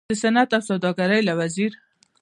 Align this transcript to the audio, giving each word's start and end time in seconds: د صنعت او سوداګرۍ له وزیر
د 0.09 0.11
صنعت 0.23 0.49
او 0.57 0.61
سوداګرۍ 0.69 1.21
له 1.27 1.33
وزیر 1.39 1.71